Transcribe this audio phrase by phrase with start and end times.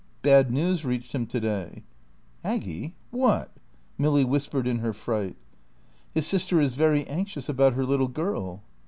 [0.23, 1.83] "Bad news reached him to day."
[2.43, 3.51] "Aggy what?"
[3.99, 5.35] Milly whispered in her fright.
[6.15, 8.63] "His sister is very anxious about her little girl."